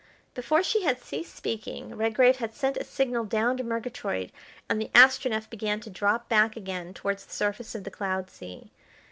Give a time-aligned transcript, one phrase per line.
[0.33, 4.31] Before she had ceased speaking, Redgrave had sent a signal down to Murgatroyd,
[4.67, 8.71] and the Astronef began to drop back again towards the surface of the cloud sea.